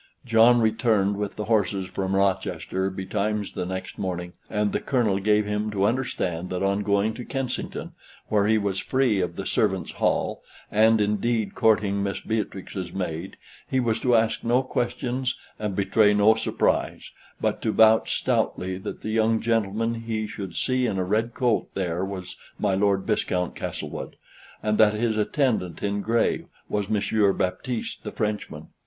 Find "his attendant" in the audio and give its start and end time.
24.95-25.83